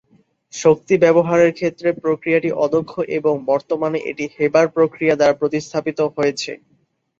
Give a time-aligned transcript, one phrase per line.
[0.53, 6.51] শক্তি ব্যবহারের ক্ষেত্রে প্রক্রিয়াটি অদক্ষ এবং বর্তমানে এটি হেবার প্রক্রিয়া দ্বারা প্রতিস্থাপিত হয়েছে।